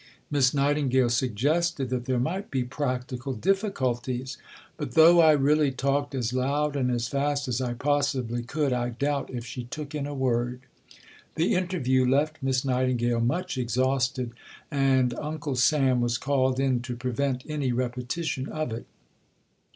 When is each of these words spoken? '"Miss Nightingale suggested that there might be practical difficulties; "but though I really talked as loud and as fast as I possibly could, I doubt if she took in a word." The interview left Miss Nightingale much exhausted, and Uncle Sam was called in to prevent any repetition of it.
'"Miss 0.31 0.51
Nightingale 0.51 1.11
suggested 1.11 1.91
that 1.91 2.05
there 2.05 2.17
might 2.19 2.49
be 2.49 2.63
practical 2.63 3.33
difficulties; 3.33 4.35
"but 4.75 4.93
though 4.93 5.19
I 5.21 5.29
really 5.33 5.69
talked 5.71 6.15
as 6.15 6.33
loud 6.33 6.75
and 6.75 6.89
as 6.89 7.07
fast 7.07 7.47
as 7.47 7.61
I 7.61 7.75
possibly 7.75 8.41
could, 8.41 8.73
I 8.73 8.89
doubt 8.89 9.29
if 9.29 9.45
she 9.45 9.65
took 9.65 9.93
in 9.93 10.07
a 10.07 10.15
word." 10.15 10.61
The 11.35 11.53
interview 11.53 12.03
left 12.09 12.41
Miss 12.41 12.65
Nightingale 12.65 13.21
much 13.21 13.59
exhausted, 13.59 14.31
and 14.71 15.13
Uncle 15.19 15.55
Sam 15.55 16.01
was 16.01 16.17
called 16.17 16.59
in 16.59 16.81
to 16.81 16.95
prevent 16.95 17.43
any 17.47 17.71
repetition 17.71 18.49
of 18.49 18.71
it. 18.73 18.87